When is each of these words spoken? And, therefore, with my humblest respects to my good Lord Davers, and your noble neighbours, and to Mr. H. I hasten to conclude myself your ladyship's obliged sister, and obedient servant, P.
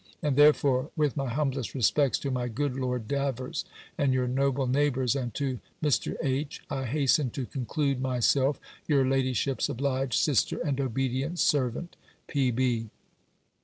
And, 0.23 0.35
therefore, 0.35 0.89
with 0.95 1.15
my 1.15 1.29
humblest 1.29 1.75
respects 1.75 2.17
to 2.21 2.31
my 2.31 2.47
good 2.47 2.75
Lord 2.75 3.07
Davers, 3.07 3.65
and 3.99 4.15
your 4.15 4.27
noble 4.27 4.65
neighbours, 4.65 5.15
and 5.15 5.31
to 5.35 5.59
Mr. 5.83 6.15
H. 6.23 6.59
I 6.71 6.85
hasten 6.85 7.29
to 7.29 7.45
conclude 7.45 8.01
myself 8.01 8.59
your 8.87 9.07
ladyship's 9.07 9.69
obliged 9.69 10.15
sister, 10.15 10.57
and 10.57 10.81
obedient 10.81 11.37
servant, 11.37 11.97
P. 12.25 12.89